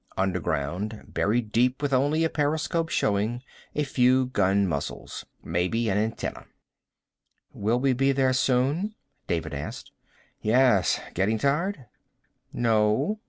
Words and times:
Underground, 0.17 1.03
buried 1.13 1.51
deep, 1.51 1.79
with 1.79 1.93
only 1.93 2.23
a 2.23 2.29
periscope 2.31 2.89
showing, 2.89 3.43
a 3.75 3.83
few 3.83 4.25
gun 4.25 4.65
muzzles. 4.65 5.27
Maybe 5.43 5.89
an 5.89 5.99
antenna. 5.99 6.47
"Will 7.53 7.79
we 7.79 7.93
be 7.93 8.11
there 8.11 8.33
soon?" 8.33 8.95
David 9.27 9.53
asked. 9.53 9.91
"Yes. 10.41 10.99
Getting 11.13 11.37
tired?" 11.37 11.85
"No." 12.51 13.19